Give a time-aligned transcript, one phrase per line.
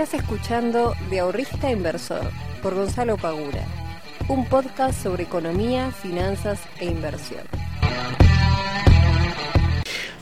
[0.00, 2.22] Estás escuchando De Ahorrista Inversor
[2.62, 3.66] por Gonzalo Pagura,
[4.28, 7.42] un podcast sobre economía, finanzas e inversión.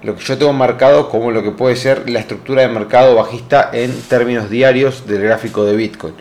[0.08, 3.70] lo que yo tengo marcado como lo que puede ser la estructura de mercado bajista
[3.74, 6.14] en términos diarios del gráfico de Bitcoin.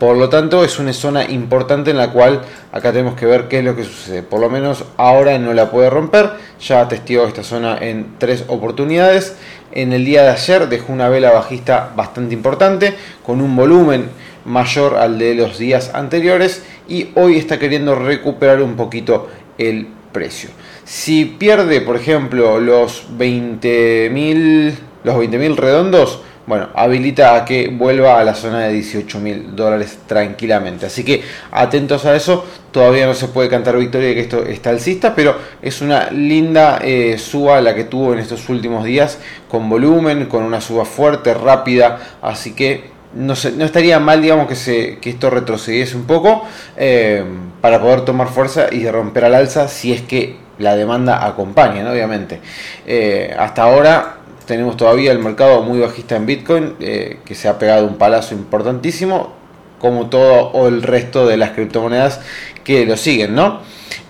[0.00, 2.42] Por lo tanto, es una zona importante en la cual
[2.72, 4.24] acá tenemos que ver qué es lo que sucede.
[4.24, 6.32] Por lo menos ahora no la puede romper.
[6.60, 9.36] Ya testió esta zona en tres oportunidades.
[9.70, 12.94] En el día de ayer dejó una vela bajista bastante importante,
[13.24, 14.08] con un volumen
[14.44, 20.50] mayor al de los días anteriores y hoy está queriendo recuperar un poquito el precio.
[20.84, 24.74] Si pierde, por ejemplo, los 20.000
[25.04, 29.98] los 20.000 redondos, bueno, habilita a que vuelva a la zona de 18 mil dólares
[30.06, 30.86] tranquilamente.
[30.86, 32.44] Así que atentos a eso.
[32.70, 36.80] Todavía no se puede cantar victoria de que esto está alcista, pero es una linda
[36.82, 39.18] eh, suba la que tuvo en estos últimos días,
[39.48, 42.00] con volumen, con una suba fuerte, rápida.
[42.20, 46.44] Así que no, no estaría mal, digamos, que, se, que esto retrocediese un poco
[46.76, 47.24] eh,
[47.60, 52.40] para poder tomar fuerza y romper al alza si es que la demanda acompaña, obviamente.
[52.86, 54.16] Eh, hasta ahora
[54.46, 58.34] tenemos todavía el mercado muy bajista en Bitcoin, eh, que se ha pegado un palazo
[58.34, 59.32] importantísimo,
[59.80, 62.20] como todo el resto de las criptomonedas
[62.62, 63.60] que lo siguen, ¿no?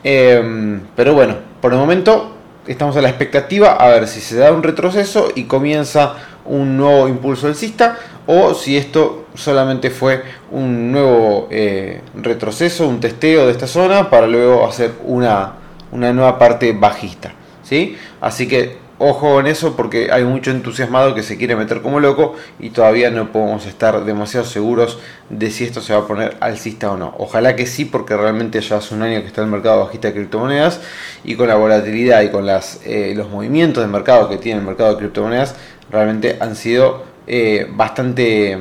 [0.03, 2.33] Em, pero bueno, por el momento
[2.67, 7.09] estamos a la expectativa a ver si se da un retroceso y comienza un nuevo
[7.09, 13.67] impulso alcista o si esto solamente fue un nuevo eh, retroceso, un testeo de esta
[13.67, 15.55] zona para luego hacer una,
[15.95, 17.33] una nueva parte bajista.
[17.63, 17.97] ¿sí?
[18.21, 22.35] Así que ojo en eso porque hay mucho entusiasmado que se quiere meter como loco
[22.61, 24.99] y todavía no podemos estar demasiado seguros
[25.31, 27.15] de si esto se va a poner alcista o no.
[27.19, 30.15] Ojalá que sí porque realmente ya hace un año que está el mercado bajista de
[30.15, 30.81] criptomonedas
[31.25, 34.93] y con la volatilidad y con eh, los movimientos de mercado que tiene el mercado
[34.93, 35.55] de criptomonedas
[35.91, 38.59] realmente han sido eh, bastante,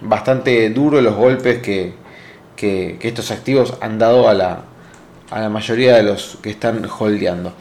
[0.00, 1.94] bastante duros los golpes que,
[2.56, 4.64] que estos activos han dado a la,
[5.30, 7.52] a la mayoría de los que están holdeando.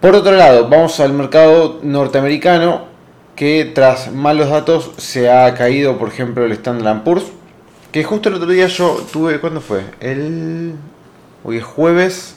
[0.00, 2.86] Por otro lado, vamos al mercado norteamericano
[3.36, 7.24] que tras malos datos se ha caído, por ejemplo, el Standard Poor's,
[7.92, 9.82] que justo el otro día yo tuve, ¿cuándo fue?
[10.00, 10.74] El
[11.44, 12.36] hoy es jueves,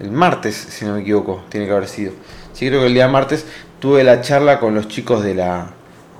[0.00, 2.12] el martes, si no me equivoco, tiene que haber sido.
[2.52, 3.46] Sí, creo que el día martes
[3.80, 5.70] tuve la charla con los chicos de la,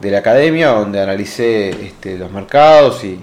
[0.00, 3.20] de la academia, donde analicé este, los mercados y,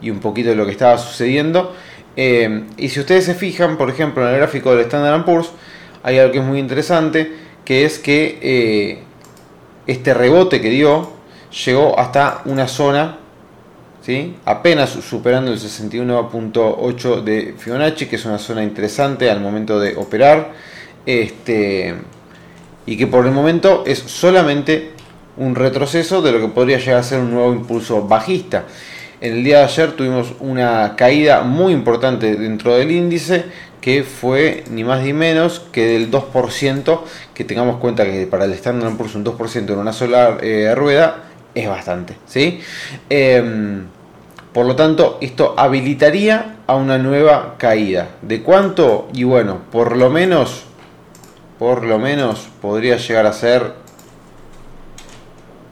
[0.00, 1.74] y, un poquito de lo que estaba sucediendo.
[2.20, 5.52] Eh, y si ustedes se fijan, por ejemplo, en el gráfico del Standard Poor's,
[6.02, 7.30] hay algo que es muy interesante,
[7.64, 8.98] que es que eh,
[9.86, 11.12] este rebote que dio
[11.64, 13.18] llegó hasta una zona,
[14.02, 14.34] ¿sí?
[14.44, 20.54] apenas superando el 61.8 de Fibonacci, que es una zona interesante al momento de operar,
[21.06, 21.94] este,
[22.84, 24.90] y que por el momento es solamente
[25.36, 28.64] un retroceso de lo que podría llegar a ser un nuevo impulso bajista.
[29.20, 33.46] En el día de ayer tuvimos una caída muy importante dentro del índice
[33.80, 37.00] que fue ni más ni menos que del 2%,
[37.34, 41.24] que tengamos cuenta que para el Standard Poor's un 2% en una sola eh, rueda
[41.54, 42.60] es bastante, ¿sí?
[43.08, 43.86] Em,
[44.52, 48.08] por lo tanto, esto habilitaría a una nueva caída.
[48.22, 49.08] ¿De cuánto?
[49.14, 50.64] Y bueno, por lo menos
[51.58, 53.72] por lo menos podría llegar a ser,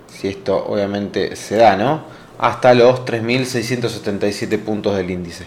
[0.09, 2.05] si esto obviamente se da, ¿no?
[2.38, 5.47] Hasta los 3.677 puntos del índice.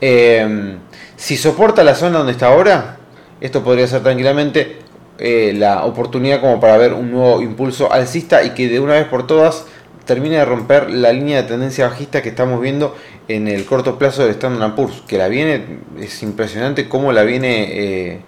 [0.00, 0.78] Em,
[1.16, 2.96] si soporta la zona donde está ahora,
[3.40, 4.78] esto podría ser tranquilamente
[5.18, 9.06] eh, la oportunidad como para ver un nuevo impulso alcista y que de una vez
[9.06, 9.66] por todas
[10.04, 12.96] termine de romper la línea de tendencia bajista que estamos viendo
[13.28, 17.68] en el corto plazo del Standard Poor's, que la viene, es impresionante cómo la viene
[17.70, 18.20] eh,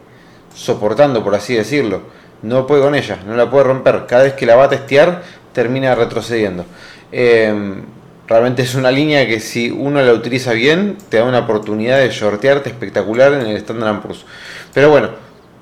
[0.55, 2.03] soportando, por así decirlo.
[2.43, 4.05] No puede con ella, no la puede romper.
[4.07, 5.23] Cada vez que la va a testear,
[5.53, 6.65] termina retrocediendo.
[7.13, 7.83] Em,
[8.27, 12.11] realmente es una línea que si uno la utiliza bien, te da una oportunidad de
[12.11, 14.25] shortearte espectacular en el Standard Poor's.
[14.75, 15.11] Pero bueno,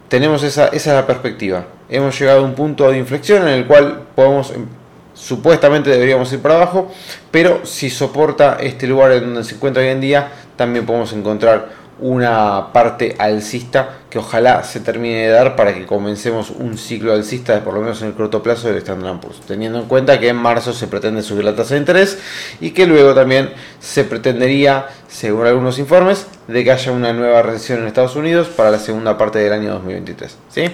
[0.08, 1.66] tenemos esa, esa es la perspectiva.
[1.88, 4.66] Hemos llegado a un punto de inflexión en el cual podemos em,
[5.14, 6.92] supuestamente deberíamos ir para abajo,
[7.30, 11.83] pero si soporta este lugar en donde se encuentra hoy en día, también podemos encontrar
[12.00, 17.54] una parte alcista que ojalá se termine de dar para que comencemos un ciclo alcista
[17.54, 20.28] de por lo menos en el corto plazo del Standard Poor's, teniendo en cuenta que
[20.28, 22.18] en marzo se pretende subir la tasa de interés
[22.60, 27.80] y que luego también se pretendería, según algunos informes, de que haya una nueva recesión
[27.80, 30.36] en Estados Unidos para la segunda parte del año 2023.
[30.50, 30.64] ¿sí?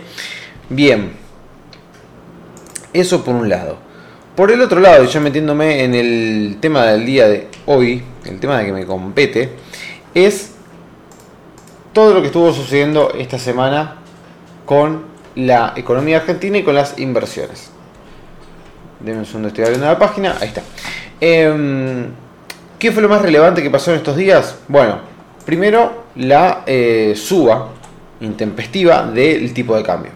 [0.70, 1.12] Bien,
[2.92, 3.90] eso por un lado.
[4.36, 8.58] Por el otro lado, ya metiéndome en el tema del día de hoy, el tema
[8.58, 9.50] de que me compete,
[10.14, 10.52] es
[11.92, 13.96] todo lo que estuvo sucediendo esta semana
[14.64, 15.04] con
[15.34, 17.70] la economía argentina y con las inversiones.
[19.00, 20.36] Denme un segundo, estoy abriendo la página.
[20.40, 20.62] Ahí está.
[21.20, 22.08] Em,
[22.78, 24.56] ¿Qué fue lo más relevante que pasó en estos días?
[24.68, 25.00] Bueno,
[25.44, 27.68] primero la eh, suba
[28.20, 30.12] intempestiva del tipo de cambio.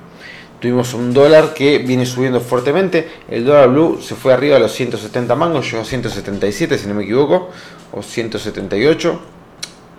[0.60, 3.06] Tuvimos un dólar que viene subiendo fuertemente.
[3.28, 6.94] El dólar blue se fue arriba a los 170 mangos, llegó a 177 si no
[6.94, 7.50] me equivoco,
[7.92, 9.20] o 178.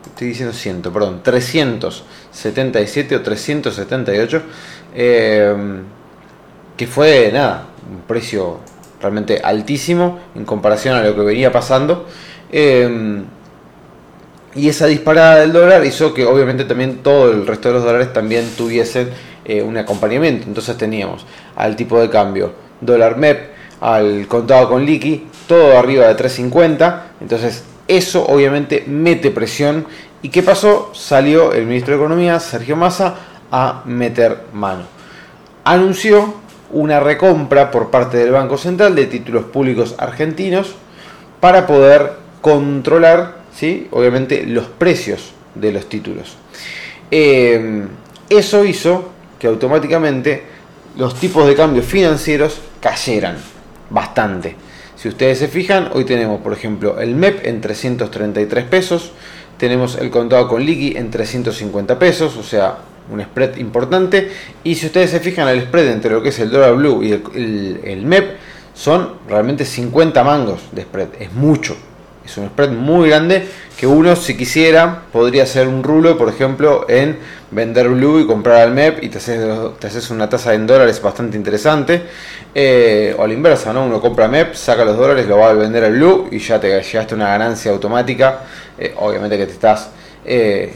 [0.05, 4.41] Estoy diciendo 100, perdón, 377 o 378.
[4.93, 5.55] Eh,
[6.77, 8.59] que fue nada, un precio
[9.01, 12.07] realmente altísimo en comparación a lo que venía pasando.
[12.51, 13.23] Eh,
[14.55, 18.13] y esa disparada del dólar hizo que obviamente también todo el resto de los dólares
[18.13, 19.09] también tuviesen
[19.43, 20.47] eh, un acompañamiento.
[20.47, 21.25] Entonces teníamos
[21.57, 23.49] al tipo de cambio dólar MEP,
[23.81, 27.01] al contado con liqui, todo arriba de 3.50.
[27.19, 29.85] Entonces eso obviamente mete presión.
[30.21, 30.91] ¿Y qué pasó?
[30.93, 33.15] Salió el ministro de Economía, Sergio Massa,
[33.51, 34.83] a meter mano.
[35.63, 36.35] Anunció
[36.71, 40.75] una recompra por parte del Banco Central de títulos públicos argentinos
[41.39, 43.87] para poder controlar, ¿sí?
[43.91, 46.37] obviamente, los precios de los títulos.
[47.11, 47.85] Eh,
[48.29, 50.43] eso hizo que automáticamente
[50.97, 53.37] los tipos de cambio financieros cayeran
[53.89, 54.55] bastante.
[55.05, 59.11] Si ustedes se fijan, hoy tenemos, por ejemplo, el MEP en 333 pesos,
[59.59, 62.79] tenemos el contado con liqui en 350 pesos, o sea,
[63.11, 64.31] un spread importante.
[64.63, 67.11] Y si ustedes se fijan, el spread entre lo que es el dólar blue y
[67.11, 68.37] el, el MEP
[68.73, 71.77] son realmente 50 mangos de spread, es mucho.
[72.25, 76.85] Es un spread muy grande que uno, si quisiera, podría hacer un rulo, por ejemplo,
[76.89, 77.17] en
[77.51, 82.03] vender Blue y comprar al MEP y te haces, una tasa en dólares bastante interesante.
[82.53, 83.85] Eh, o a la inversa, ¿no?
[83.85, 86.69] Uno compra MEP, saca los dólares, lo va a vender al Blue y ya te
[86.69, 88.39] llegaste a una ganancia automática.
[88.77, 89.89] Eh, obviamente que te estás
[90.25, 90.73] eh,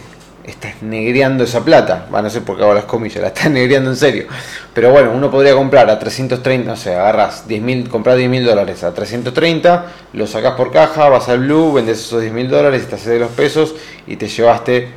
[0.50, 2.08] estás negreando esa plata.
[2.14, 4.26] Va, no sé por qué hago las comillas, la estás negreando en serio.
[4.74, 8.46] Pero bueno, uno podría comprar a 330, no sé, agarras 10 mil, comprar 10 mil
[8.46, 12.88] dólares a 330, lo sacas por caja, vas al Blue, vendes esos 10 mil dólares,
[12.88, 13.76] te haces de los pesos
[14.08, 14.90] y te llevaste,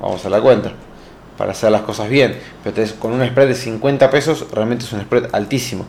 [0.00, 0.72] vamos a la cuenta,
[1.36, 2.36] para hacer las cosas bien.
[2.64, 5.86] Pero con un spread de 50 pesos, realmente es un spread altísimo.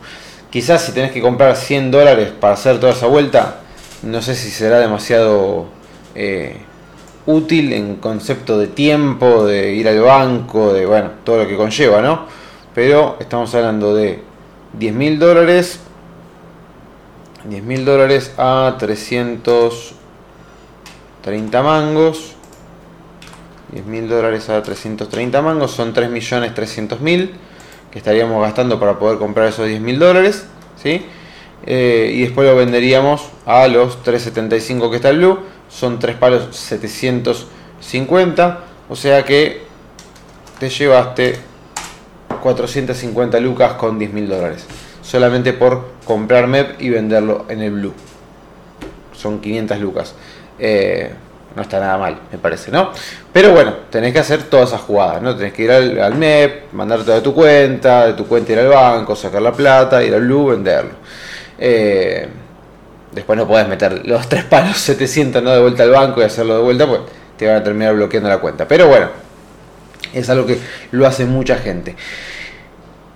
[0.50, 3.60] Quizás si tenés que comprar 100 dólares para hacer toda esa vuelta,
[4.04, 5.68] no sé si será demasiado...
[6.16, 6.69] Eh,
[7.30, 12.02] útil en concepto de tiempo, de ir al banco, de bueno, todo lo que conlleva,
[12.02, 12.26] ¿no?
[12.74, 14.24] Pero estamos hablando de
[14.74, 15.80] 10 mil dólares,
[17.48, 22.34] 10 mil dólares a 330 mangos,
[23.74, 27.36] 10 mil dólares a 330 mangos son 3 millones 300 mil
[27.92, 30.48] que estaríamos gastando para poder comprar esos 10 mil dólares,
[30.82, 31.06] ¿sí?
[31.68, 36.56] Eh, y después lo venderíamos a los 375 que está el blue son 3 palos
[36.56, 38.60] 750,
[38.90, 39.62] o sea que
[40.60, 41.40] te llevaste
[42.42, 44.66] 450 lucas con 10 mil dólares,
[45.02, 47.94] solamente por comprar MEP y venderlo en el blue.
[49.14, 50.16] Son 500 lucas.
[50.58, 51.12] Eh,
[51.56, 52.92] no está nada mal, me parece, ¿no?
[53.34, 55.36] Pero bueno, tenés que hacer todas esas jugadas, ¿no?
[55.36, 59.16] Tenés que ir al, MEP, mandarte de tu cuenta, de tu cuenta ir al banco,
[59.16, 60.92] sacar la plata, ir al blue, venderlo.
[61.58, 62.28] Eh,
[63.12, 65.52] después no puedes meter los tres palos 700 ¿no?
[65.52, 67.02] de vuelta al banco y hacerlo de vuelta, pues
[67.38, 68.68] te van a terminar bloqueando la cuenta.
[68.68, 69.08] Pero bueno,
[70.14, 70.60] es algo que
[70.92, 71.96] lo hace mucha gente.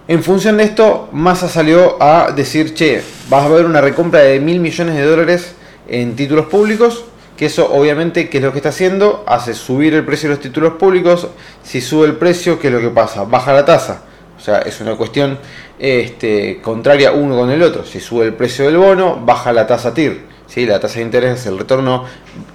[0.07, 4.39] En función de esto, Massa salió a decir, che, vas a ver una recompra de
[4.39, 5.53] mil millones de dólares
[5.87, 7.05] en títulos públicos,
[7.37, 9.23] que eso obviamente, ¿qué es lo que está haciendo?
[9.27, 11.27] Hace subir el precio de los títulos públicos,
[11.63, 13.23] si sube el precio, ¿qué es lo que pasa?
[13.23, 14.03] Baja la tasa.
[14.43, 15.39] O sea, es una cuestión
[15.79, 17.85] este, contraria uno con el otro.
[17.85, 20.19] Si sube el precio del bono, baja la tasa TIR.
[20.47, 20.65] ¿sí?
[20.65, 22.03] La tasa de interés, el retorno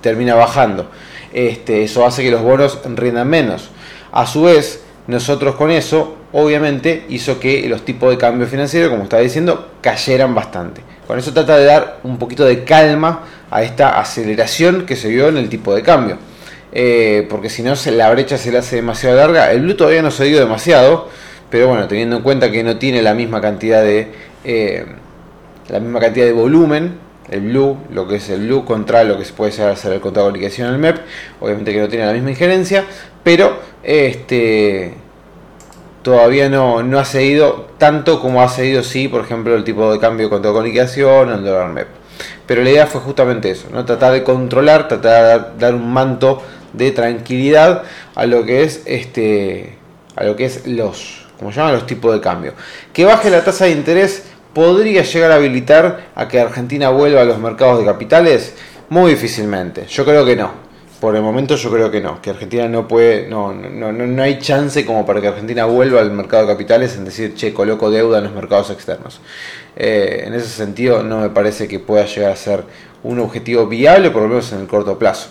[0.03, 0.91] termina bajando.
[1.33, 3.71] Este, eso hace que los bonos rindan menos.
[4.13, 9.05] A su vez, nosotros con eso, obviamente, hizo que los tipos de cambio financiero, como
[9.05, 10.83] estaba diciendo, cayeran bastante.
[11.07, 15.29] Con eso trata de dar un poquito de calma a esta aceleración que se vio
[15.29, 16.19] en el tipo de cambio.
[16.71, 19.51] Eh, porque si no, la brecha se le hace demasiado larga.
[19.53, 21.09] El blue todavía no se dio demasiado,
[21.51, 24.13] pero bueno, teniendo en cuenta que no tiene la misma cantidad de
[24.45, 24.87] eh,
[25.69, 26.99] la misma cantidad de volumen,
[27.31, 30.27] el blue, lo que es el blue contra lo que se puede hacer el contado
[30.27, 30.99] de liquidación el MEP,
[31.41, 32.85] obviamente que no tiene la misma injerencia,
[33.23, 34.95] pero este
[36.03, 39.99] todavía no, no ha seguido tanto como ha seguido sí, por ejemplo, el tipo de
[39.99, 41.89] cambio contado con liquidación el dólar MEP.
[42.47, 43.85] Pero la idea fue justamente eso, ¿no?
[43.85, 47.83] tratar de controlar, tratar de dar un manto de tranquilidad
[48.15, 49.77] a lo que es este
[50.17, 52.55] a lo que es los como llaman los tipos de cambio.
[52.93, 57.25] Que baje la tasa de interés podría llegar a habilitar a que Argentina vuelva a
[57.25, 58.55] los mercados de capitales
[58.89, 59.87] muy difícilmente.
[59.87, 60.68] Yo creo que no.
[61.01, 64.41] Por el momento yo creo que no, que Argentina no puede, no, no, no, hay
[64.41, 68.19] chance como para que Argentina vuelva al mercado de capitales en decir, che, coloco deuda
[68.19, 69.21] en los mercados externos.
[69.77, 72.65] Eh, en ese sentido no me parece que pueda llegar a ser
[73.05, 75.29] un objetivo viable, por lo menos en el corto plazo.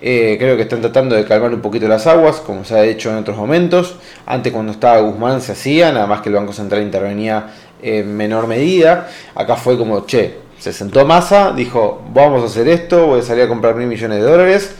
[0.00, 3.10] Eh, creo que están tratando de calmar un poquito las aguas, como se ha hecho
[3.10, 3.96] en otros momentos.
[4.24, 7.52] Antes cuando estaba Guzmán se hacía, nada más que el Banco Central intervenía
[7.82, 9.10] en menor medida.
[9.34, 13.44] Acá fue como, che, se sentó masa, dijo, vamos a hacer esto, voy a salir
[13.44, 14.76] a comprar mil millones de dólares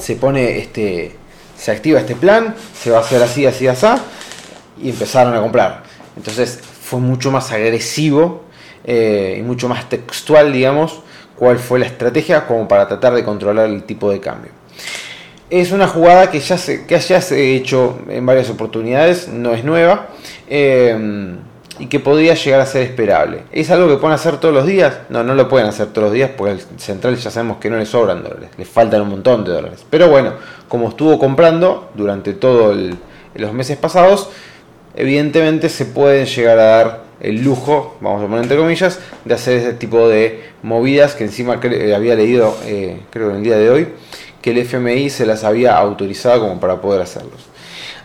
[0.00, 1.16] se pone este,
[1.56, 3.86] se activa este plan, se va a hacer así, así, así,
[4.82, 5.82] y empezaron a comprar.
[6.16, 8.42] Entonces fue mucho más agresivo
[8.84, 11.02] eh, y mucho más textual, digamos,
[11.36, 14.52] cuál fue la estrategia como para tratar de controlar el tipo de cambio.
[15.50, 19.52] Es una jugada que ya se, que ya se ha hecho en varias oportunidades, no
[19.52, 20.08] es nueva.
[20.48, 21.36] Eh,
[21.80, 23.44] y que podría llegar a ser esperable.
[23.50, 24.98] ¿Es algo que pueden hacer todos los días?
[25.08, 27.78] No, no lo pueden hacer todos los días porque el central ya sabemos que no
[27.78, 29.84] le sobran dólares, le faltan un montón de dólares.
[29.88, 30.34] Pero bueno,
[30.68, 32.76] como estuvo comprando durante todos
[33.34, 34.28] los meses pasados,
[34.94, 39.56] evidentemente se pueden llegar a dar el lujo, vamos a poner entre comillas, de hacer
[39.56, 43.70] ese tipo de movidas que encima eh, había leído, eh, creo en el día de
[43.70, 43.88] hoy,
[44.42, 47.46] que el FMI se las había autorizado como para poder hacerlos.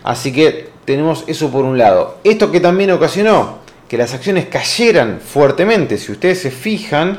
[0.02, 2.16] Así que tenemos eso por un lado.
[2.24, 5.98] Esto que también ocasionó que las acciones cayeran fuertemente.
[5.98, 7.18] Si ustedes se fijan,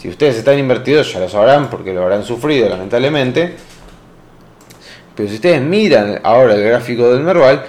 [0.00, 3.54] si ustedes están invertidos ya lo sabrán porque lo habrán sufrido lamentablemente.
[5.14, 7.64] Pero si ustedes miran ahora el gráfico del Merval,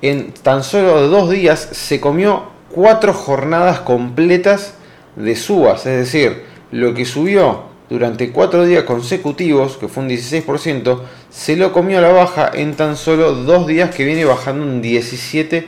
[0.00, 4.74] en tan solo dos días se comió cuatro jornadas completas
[5.16, 5.86] de subas.
[5.86, 11.00] Es decir, lo que subió durante cuatro días consecutivos, que fue un 16%,
[11.30, 14.82] se lo comió a la baja en tan solo dos días que viene bajando un
[14.82, 15.64] 17%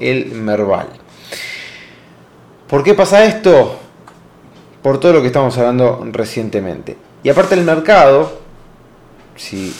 [0.00, 0.88] el Merval.
[2.68, 3.78] ¿Por qué pasa esto?
[4.82, 6.96] Por todo lo que estamos hablando recientemente.
[7.22, 8.40] Y aparte el mercado,
[9.36, 9.72] si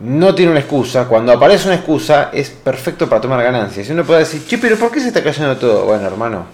[0.00, 3.88] no tiene una excusa, cuando aparece una excusa es perfecto para tomar ganancias.
[3.88, 5.86] Y uno puede decir, che, pero ¿por qué se está cayendo todo?
[5.86, 6.44] Bueno, hermano,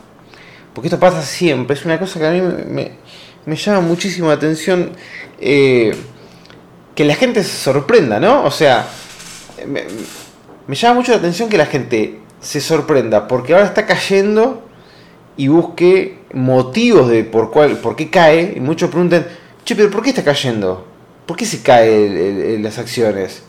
[0.72, 1.74] porque esto pasa siempre.
[1.74, 4.92] Es una cosa que a mí me, llama muchísimo la atención
[5.40, 5.94] eh,
[6.94, 8.44] que la gente se sorprenda, ¿no?
[8.44, 8.86] O sea,
[9.66, 9.84] me
[10.76, 14.62] llama mucho la atención que la gente se sorprenda porque ahora está cayendo
[15.36, 18.54] y busque motivos de por, cuál, por qué cae.
[18.56, 19.26] Y muchos preguntan,
[19.64, 20.86] che, pero ¿por qué está cayendo?
[21.24, 23.42] ¿Por qué se caen las acciones?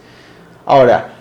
[0.66, 1.16] Ahora,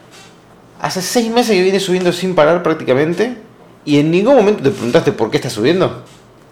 [0.80, 3.36] hace seis meses que viene subiendo sin parar prácticamente
[3.84, 6.04] y en ningún momento te preguntaste por qué está subiendo.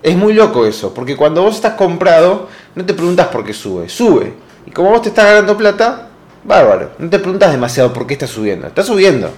[0.02, 3.88] Es muy loco eso, porque cuando vos estás comprado, no te preguntas por qué sube,
[3.88, 4.32] sube.
[4.66, 6.08] Y como vos te estás ganando plata,
[6.46, 6.92] Bárbaro.
[6.98, 8.68] No te preguntas demasiado por qué está subiendo.
[8.68, 9.30] Está subiendo.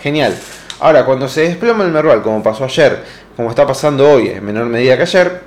[0.00, 0.34] Genial.
[0.80, 3.02] Ahora, cuando se desploma el Merval, como pasó ayer,
[3.36, 5.42] como está pasando hoy, en menor medida que ayer,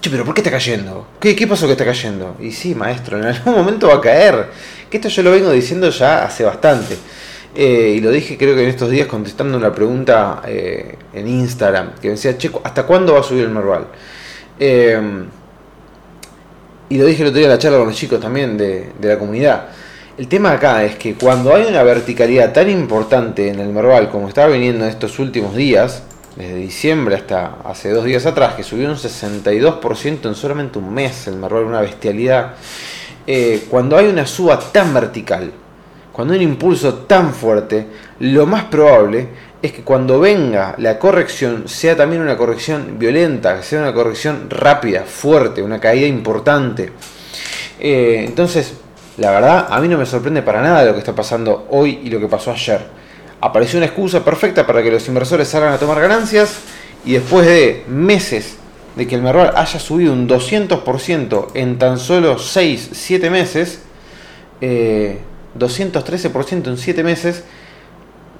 [0.00, 1.06] che, pero ¿por qué está cayendo?
[1.20, 2.36] ¿Qué, ¿Qué pasó que está cayendo?
[2.40, 4.46] Y sí, maestro, en algún momento va a caer.
[4.88, 6.96] Que esto yo lo vengo diciendo ya hace bastante.
[7.54, 11.94] Eh, y lo dije creo que en estos días contestando una pregunta eh, en Instagram,
[12.00, 13.88] que decía, che, ¿hasta cuándo va a subir el Merval?
[14.58, 15.00] Eh,
[16.88, 19.08] y lo dije el otro día en la charla con los chicos también de, de
[19.08, 19.68] la comunidad.
[20.22, 24.28] El tema acá es que cuando hay una verticalidad tan importante en el Merval como
[24.28, 26.04] estaba viniendo en estos últimos días,
[26.36, 31.26] desde diciembre hasta hace dos días atrás, que subió un 62% en solamente un mes
[31.26, 32.52] el Merval, una bestialidad,
[33.26, 35.50] eh, cuando hay una suba tan vertical,
[36.12, 37.88] cuando hay un impulso tan fuerte,
[38.20, 39.26] lo más probable
[39.60, 44.48] es que cuando venga la corrección sea también una corrección violenta, que sea una corrección
[44.48, 46.92] rápida, fuerte, una caída importante.
[47.80, 48.74] Eh, entonces,
[49.18, 52.10] la verdad, a mí no me sorprende para nada lo que está pasando hoy y
[52.10, 52.80] lo que pasó ayer.
[53.40, 56.60] Apareció una excusa perfecta para que los inversores salgan a tomar ganancias
[57.04, 58.56] y después de meses
[58.96, 63.80] de que el Merval haya subido un 200% en tan solo 6, 7 meses,
[64.60, 65.18] 213% eh,
[66.66, 67.44] en 7 meses,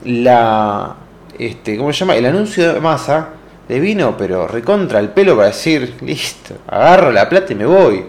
[0.04, 0.96] la,
[1.38, 2.16] este, ¿cómo se llama?
[2.16, 3.30] El anuncio de masa
[3.68, 8.06] le vino, pero recontra el pelo para decir, listo, agarro la plata y me voy.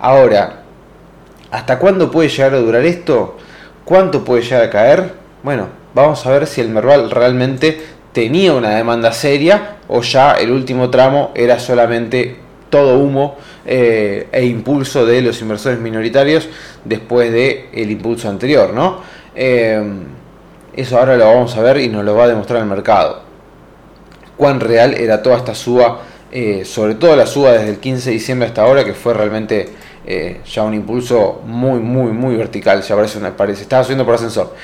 [0.00, 0.63] Ahora,
[1.54, 3.36] ¿hasta cuándo puede llegar a durar esto?
[3.84, 5.12] ¿Cuánto puede llegar a caer?
[5.44, 7.80] Bueno, vamos a ver si el Merval realmente
[8.12, 12.36] tenía una demanda seria o ya el último tramo era solamente
[12.70, 16.48] todo humo eh, e impulso de los inversores minoritarios
[16.84, 19.02] después del el impulso anterior, ¿no?
[19.36, 19.80] Eh,
[20.74, 23.22] eso ahora lo vamos a ver y nos lo va a demostrar el mercado.
[24.36, 26.00] Cuán real era toda esta suba,
[26.32, 29.83] eh, sobre todo la suba desde el 15 de diciembre hasta ahora, que fue realmente
[30.06, 32.82] eh, ya un impulso muy, muy, muy vertical.
[32.82, 34.54] Ya parece, una, parece, estaba subiendo por ascensor.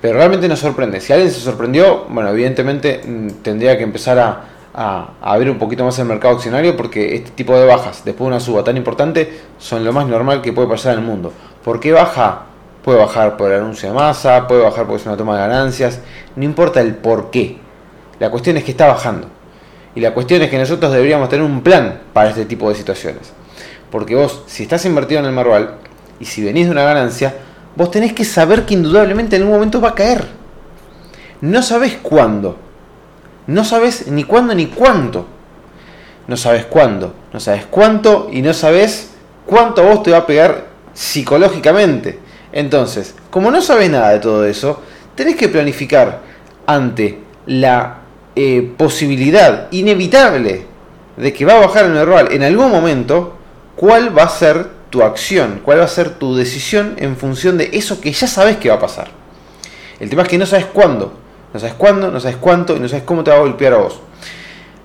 [0.00, 1.00] Pero realmente nos sorprende.
[1.00, 5.84] Si alguien se sorprendió, bueno, evidentemente mm, tendría que empezar a, a, abrir un poquito
[5.84, 9.40] más el mercado accionario porque este tipo de bajas, después de una suba tan importante,
[9.58, 11.32] son lo más normal que puede pasar en el mundo.
[11.64, 12.42] ¿Por qué baja?
[12.84, 16.00] Puede bajar por el anuncio de masa, puede bajar porque es una toma de ganancias,
[16.36, 17.58] no importa el por qué.
[18.20, 19.28] La cuestión es que está bajando.
[19.94, 23.32] Y la cuestión es que nosotros deberíamos tener un plan para este tipo de situaciones.
[23.90, 25.76] Porque vos, si estás invertido en el Marval
[26.20, 27.34] y si venís de una ganancia,
[27.76, 30.26] vos tenés que saber que indudablemente en algún momento va a caer.
[31.40, 32.56] No sabés cuándo.
[33.46, 35.26] No sabés ni cuándo ni cuánto.
[36.26, 39.10] No sabes cuándo, no sabes cuánto y no sabes
[39.46, 42.18] cuánto vos te va a pegar psicológicamente.
[42.52, 44.80] Entonces, como no sabes nada de todo eso,
[45.14, 46.20] tenés que planificar
[46.66, 47.98] ante la
[48.34, 50.66] eh, posibilidad inevitable
[51.16, 53.35] de que va a bajar el normal en algún momento,
[53.76, 57.70] cuál va a ser tu acción, cuál va a ser tu decisión en función de
[57.72, 59.08] eso que ya sabes que va a pasar.
[60.00, 61.12] El tema es que no sabes cuándo,
[61.52, 63.78] no sabes cuándo, no sabes cuánto y no sabes cómo te va a golpear a
[63.78, 64.00] vos.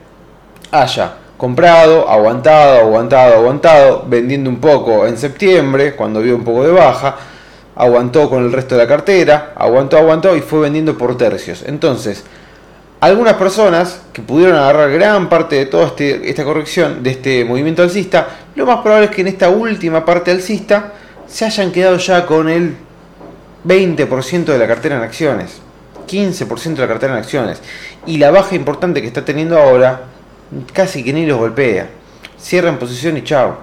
[0.71, 6.73] haya comprado, aguantado, aguantado, aguantado, vendiendo un poco en septiembre, cuando vio un poco de
[6.73, 7.17] baja,
[7.77, 11.65] aguantó con el resto de la cartera, aguantó, aguantó y fue vendiendo por tercios.
[11.67, 12.25] Entonces,
[13.01, 17.83] algunas personas que pudieron agarrar gran parte de toda este, esta corrección, de este movimiento
[17.83, 20.93] alcista, lo más probable es que en esta última parte alcista
[21.27, 22.77] se hayan quedado ya con el
[23.67, 25.61] 20% de la cartera en acciones,
[26.07, 27.61] 15% de la cartera en acciones.
[28.07, 30.05] Y la baja importante que está teniendo ahora,
[30.73, 31.89] casi que ni los golpea.
[32.39, 33.59] Cierra en posición y chao.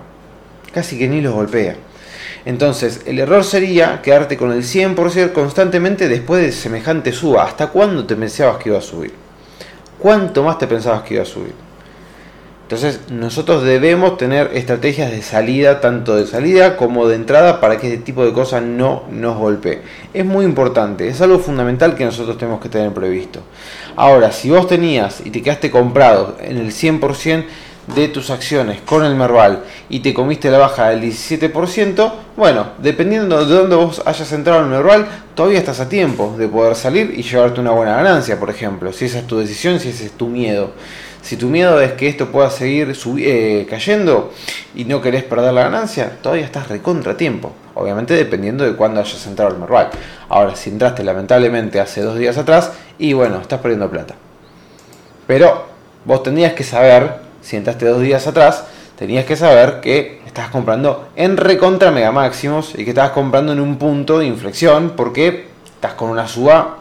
[0.74, 1.76] Casi que ni los golpea.
[2.46, 7.44] Entonces, el error sería quedarte con el 100% constantemente después de semejante suba.
[7.44, 9.14] ¿Hasta cuándo te pensabas que iba a subir?
[10.00, 11.54] ¿Cuánto más te pensabas que iba a subir?
[12.72, 17.88] Entonces nosotros debemos tener estrategias de salida, tanto de salida como de entrada, para que
[17.92, 19.82] este tipo de cosas no nos golpee.
[20.14, 23.42] Es muy importante, es algo fundamental que nosotros tenemos que tener previsto.
[23.98, 27.44] Ahora, si vos tenías y te quedaste comprado en el 100%
[27.94, 33.46] de tus acciones con el Merval y te comiste la baja del 17%, bueno, dependiendo
[33.46, 37.16] de dónde vos hayas entrado en el Merval, todavía estás a tiempo de poder salir
[37.18, 40.14] y llevarte una buena ganancia, por ejemplo, si esa es tu decisión, si ese es
[40.14, 40.72] tu miedo.
[41.22, 44.34] Si tu miedo es que esto pueda seguir eh, cayendo
[44.74, 47.54] y no querés perder la ganancia, todavía estás recontra tiempo.
[47.76, 49.90] Obviamente dependiendo de cuándo hayas entrado al Merval.
[50.30, 54.16] Ahora, si entraste lamentablemente hace dos días atrás, y bueno, estás perdiendo plata.
[55.28, 55.66] Pero
[56.06, 58.66] vos tenías que saber, si entraste dos días atrás,
[58.98, 63.60] tenías que saber que estás comprando en recontra mega máximos y que estás comprando en
[63.60, 66.78] un punto de inflexión porque estás con una suba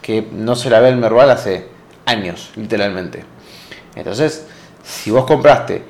[0.00, 1.68] que no se la ve el Merval hace
[2.06, 3.24] años, literalmente.
[3.94, 4.46] Entonces,
[4.84, 5.82] si vos compraste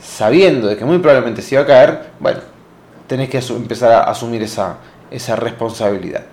[0.00, 2.40] sabiendo de que muy probablemente se iba a caer, bueno,
[3.06, 4.78] tenés que empezar a asumir esa,
[5.36, 6.24] responsabilidad.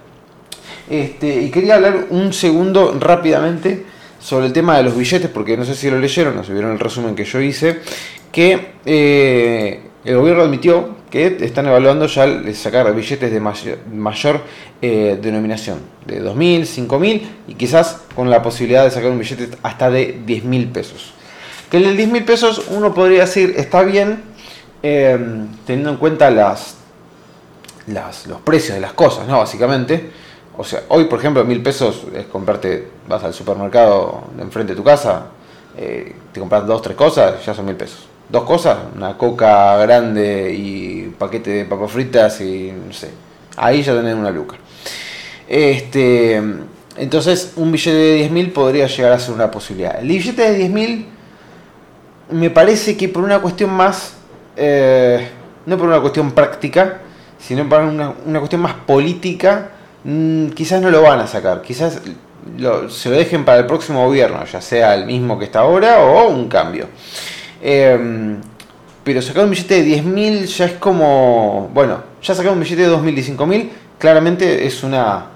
[0.89, 3.85] Este, y quería hablar un segundo rápidamente
[4.19, 6.71] sobre el tema de los billetes, porque no sé si lo leyeron o si vieron
[6.71, 7.79] el resumen que yo hice,
[8.31, 14.41] que eh, el gobierno admitió que están evaluando ya sacar billetes de mayor,
[14.81, 19.91] eh, denominación, de 2.000, 5.000 y quizás con la posibilidad de sacar un billete hasta
[19.91, 21.13] de 10.000 pesos.
[21.69, 24.23] Que el de 10.000 pesos uno podría decir está bien,
[24.81, 25.19] eh,
[25.67, 26.77] teniendo en cuenta los
[28.43, 29.37] precios de las cosas, ¿no?
[29.37, 30.09] Básicamente.
[30.57, 34.77] O sea, hoy por ejemplo, mil pesos es comprarte, vas al supermercado de enfrente de
[34.77, 35.27] tu casa,
[35.77, 38.07] eh, te compras dos, tres cosas, ya son mil pesos.
[38.33, 43.11] Dos cosas, una coca grande y paquete de papas fritas y no sé.
[43.55, 44.55] Ahí ya tenés una luca.
[45.47, 46.41] Este,
[46.97, 49.99] entonces, un billete de 10.000 podría llegar a ser una posibilidad.
[49.99, 51.05] El billete de 10.000
[52.31, 54.15] me parece que por una cuestión más,
[54.57, 55.29] eh,
[55.67, 57.01] no por una cuestión práctica,
[57.37, 59.69] sino por una, una cuestión más política,
[60.03, 62.01] Mm, quizás no lo van a sacar, quizás
[62.89, 66.27] se lo dejen para el próximo gobierno, ya sea el mismo que está ahora o
[66.27, 66.87] un cambio.
[67.65, 68.41] Em,
[69.05, 72.89] pero sacar un billete de 10.000 ya es como, bueno, ya sacar un billete de
[72.89, 75.27] 2.000 y 5.000 claramente es una,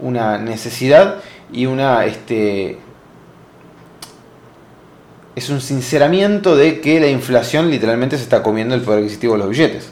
[0.00, 1.18] una necesidad
[1.52, 2.78] y una, este,
[5.36, 9.38] es un sinceramiento de que la inflación literalmente se está comiendo el poder adquisitivo de
[9.38, 9.90] los billetes.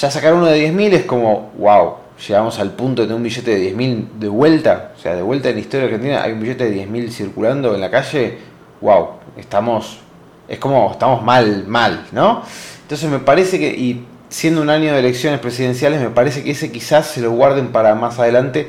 [0.00, 3.72] Ya sacar uno de 10.000 es como, wow, llegamos al punto de un billete de
[3.72, 6.84] 10.000 de vuelta, o sea, de vuelta en la historia argentina, hay un billete de
[6.84, 8.38] 10.000 circulando en la calle,
[8.80, 10.00] wow, estamos,
[10.48, 12.42] es como, estamos mal, mal, ¿no?
[12.82, 16.70] Entonces me parece que, y siendo un año de elecciones presidenciales, me parece que ese
[16.70, 18.68] quizás se lo guarden para más adelante,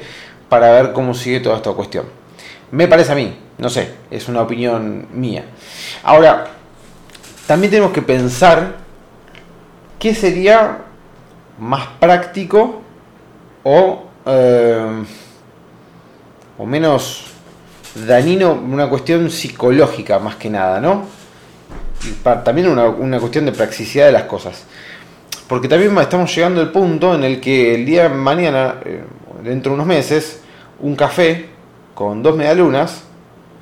[0.50, 2.06] para ver cómo sigue toda esta cuestión.
[2.72, 5.46] Me parece a mí, no sé, es una opinión mía.
[6.04, 6.48] Ahora,
[7.46, 8.76] también tenemos que pensar
[10.00, 10.80] qué sería
[11.60, 12.82] más práctico
[13.64, 15.04] o, eh,
[16.58, 17.26] o menos
[18.06, 21.17] dañino, una cuestión psicológica más que nada, ¿no?
[22.44, 24.66] También una, una cuestión de praxicidad de las cosas.
[25.48, 29.04] Porque también estamos llegando al punto en el que el día de mañana, eh,
[29.44, 30.42] dentro de unos meses,
[30.82, 31.50] un café
[31.96, 33.04] con dos medialunas,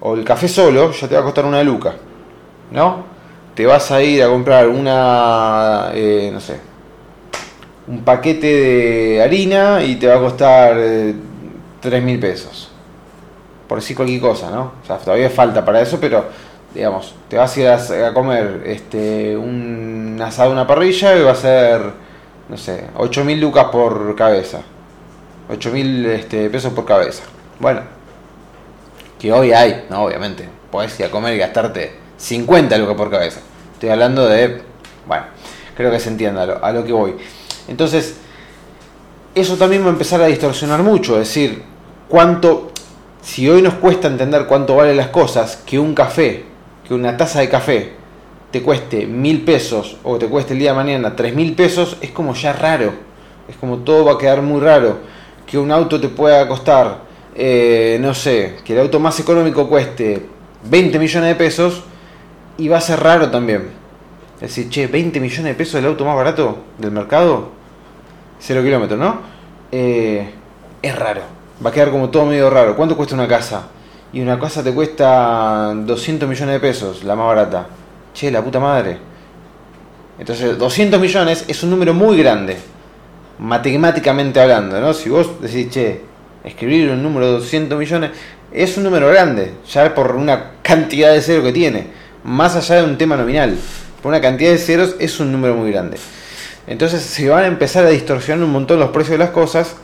[0.02, 1.96] o el café solo, ya te va a costar una luca,
[2.72, 3.04] ¿no?
[3.54, 6.60] Te vas a ir a comprar una, eh, no sé,
[7.88, 11.16] un paquete de harina y te va a costar eh,
[11.80, 12.72] tres mil pesos.
[13.68, 14.74] Por decir cualquier cosa, ¿no?
[14.84, 16.26] O sea, todavía falta para eso, pero
[16.76, 21.36] digamos, te vas a ir a, comer este, un asado, una parrilla y va a
[21.36, 21.82] ser,
[22.50, 24.60] no sé, 8.000 lucas por cabeza.
[25.50, 27.24] 8.000 este, pesos por cabeza.
[27.60, 27.82] Bueno,
[29.18, 30.04] que hoy hay, ¿no?
[30.04, 30.50] Obviamente.
[30.70, 33.40] Podés ir a comer y gastarte 50 lucas por cabeza.
[33.74, 34.62] Estoy hablando de,
[35.08, 35.26] bueno,
[35.78, 37.16] creo que se entienda a lo que voy.
[37.70, 38.18] Entonces,
[39.34, 41.64] eso también va a empezar a distorsionar mucho, es decir,
[42.10, 42.72] cuánto,
[43.22, 46.46] si hoy nos cuesta entender cuánto valen las cosas, que un café,
[46.88, 47.94] que una taza de café
[48.52, 52.12] te cueste mil pesos o te cueste el día de mañana tres mil pesos, es
[52.12, 52.94] como ya raro,
[53.48, 55.00] es como todo va a quedar muy raro,
[55.46, 57.00] que un auto te pueda costar,
[57.36, 60.26] eh, no sé, que el auto más económico cueste
[60.64, 61.84] 20 millones de pesos,
[62.58, 63.70] y va a ser raro también.
[64.36, 67.50] Es decir, che, 20 millones de pesos el auto más barato del mercado,
[68.40, 69.20] 0 kilómetros, ¿no?
[69.72, 70.30] Eh,
[70.82, 71.22] es raro.
[71.66, 72.76] Va a quedar como todo medio raro.
[72.76, 73.68] ¿Cuánto cuesta una casa?
[74.16, 77.68] Y una casa te cuesta 200 millones de pesos, la más barata.
[78.14, 78.98] Che, la puta madre.
[80.18, 82.56] Entonces, 200 millones es un número muy grande,
[83.40, 84.94] matemáticamente hablando, ¿no?
[84.94, 86.02] Si vos decís, che,
[86.46, 88.12] escribir un número de 200 millones,
[88.54, 91.88] es un número grande, ya por una cantidad de cero que tiene,
[92.24, 93.58] más allá de un tema nominal.
[94.02, 95.98] Por una cantidad de ceros es un número muy grande.
[96.68, 99.76] Entonces se van a empezar a distorsionar un montón los precios de las cosas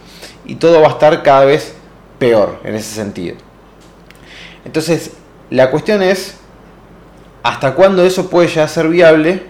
[0.45, 1.73] y todo va a estar cada vez
[2.17, 3.50] peor en ese sentido.
[4.65, 5.11] Entonces
[5.49, 6.37] la cuestión es
[7.43, 9.43] hasta cuándo eso puede ya ser viable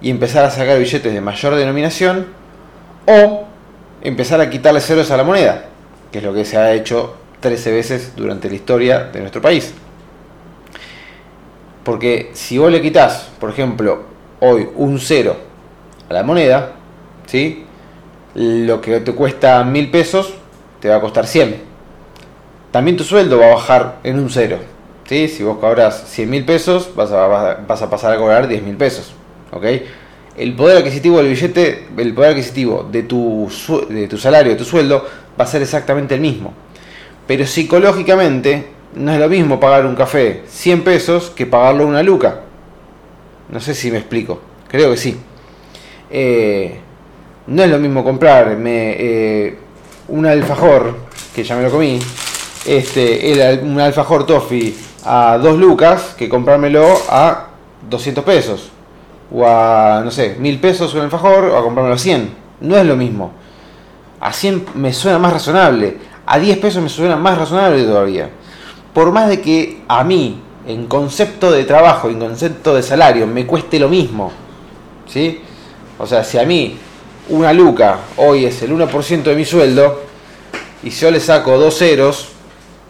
[0.00, 2.26] y empezar a sacar billetes de mayor denominación
[3.06, 3.44] o
[4.02, 5.66] empezar a quitarle ceros a la moneda,
[6.10, 9.72] que es lo que se ha hecho 13 veces durante la historia de nuestro país.
[11.84, 14.02] Porque si vos le quitas, por ejemplo,
[14.40, 15.36] hoy un cero
[16.08, 16.72] a la moneda,
[17.26, 17.66] ¿sí?
[18.34, 20.34] lo que te cuesta mil pesos
[20.80, 21.69] te va a costar 100.
[22.70, 24.58] También tu sueldo va a bajar en un cero.
[25.08, 25.28] ¿sí?
[25.28, 29.12] Si vos cobras 100 mil pesos, vas a, pasar a cobrar 10 mil pesos.
[29.52, 29.64] ¿ok?
[30.36, 33.50] El poder adquisitivo del billete, el poder adquisitivo de tu,
[33.88, 35.04] de tu salario, de tu sueldo,
[35.38, 36.54] va a ser exactamente el mismo.
[37.26, 42.40] Pero psicológicamente no es lo mismo pagar un café 100 pesos que pagarlo una luca.
[43.48, 44.40] No sé si me explico.
[44.68, 45.16] Creo que sí.
[46.10, 46.78] Eh,
[47.48, 49.58] no es lo mismo comprarme eh,
[50.08, 50.96] un alfajor,
[51.34, 51.98] que ya me lo comí,
[52.66, 57.48] este, un alfajor toffee a 2 lucas que comprármelo a
[57.88, 58.70] 200 pesos.
[59.32, 62.34] O a, no sé, 1000 pesos un alfajor o a comprármelo a 100.
[62.60, 63.32] No es lo mismo.
[64.20, 65.98] A 100 me suena más razonable.
[66.26, 68.30] A 10 pesos me suena más razonable todavía.
[68.92, 73.46] Por más de que a mí, en concepto de trabajo, en concepto de salario, me
[73.46, 74.32] cueste lo mismo.
[75.06, 75.40] ¿Sí?
[75.98, 76.76] O sea, si a mí
[77.28, 80.02] una luca hoy es el 1% de mi sueldo,
[80.82, 82.28] y yo le saco dos ceros,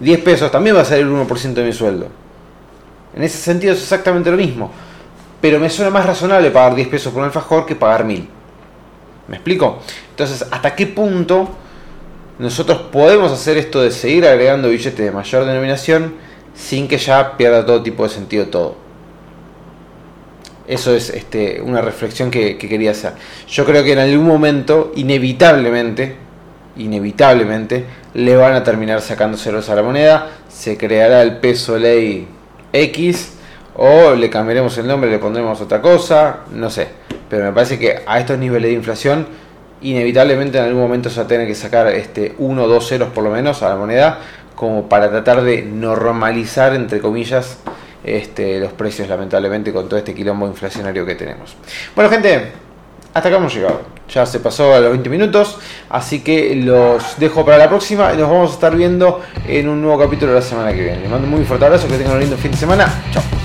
[0.00, 2.08] 10 pesos también va a ser el 1% de mi sueldo.
[3.14, 4.70] En ese sentido es exactamente lo mismo.
[5.40, 8.28] Pero me suena más razonable pagar 10 pesos por un alfajor que pagar 1000.
[9.28, 9.78] ¿Me explico?
[10.10, 11.48] Entonces, ¿hasta qué punto
[12.38, 16.14] nosotros podemos hacer esto de seguir agregando billetes de mayor denominación
[16.54, 18.76] sin que ya pierda todo tipo de sentido todo?
[20.66, 23.14] Eso es este, una reflexión que, que quería hacer.
[23.48, 26.16] Yo creo que en algún momento, inevitablemente,
[26.76, 32.26] inevitablemente, le van a terminar sacando ceros a la moneda, se creará el peso ley
[32.72, 33.34] X,
[33.76, 36.88] o le cambiaremos el nombre, le pondremos otra cosa, no sé.
[37.28, 39.26] Pero me parece que a estos niveles de inflación,
[39.82, 43.08] inevitablemente en algún momento se va a tener que sacar este 1 o 2 ceros
[43.10, 44.18] por lo menos a la moneda,
[44.54, 47.58] como para tratar de normalizar, entre comillas,
[48.04, 51.56] este, los precios, lamentablemente, con todo este quilombo inflacionario que tenemos.
[51.94, 52.52] Bueno, gente,
[53.14, 53.80] hasta acá hemos llegado.
[54.12, 58.16] Ya se pasó a los 20 minutos, así que los dejo para la próxima y
[58.16, 61.00] nos vamos a estar viendo en un nuevo capítulo la semana que viene.
[61.00, 63.02] Les mando un muy fuerte abrazo, que tengan un lindo fin de semana.
[63.12, 63.39] Chao.